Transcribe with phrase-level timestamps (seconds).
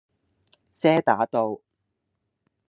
[0.73, 1.61] 遮打道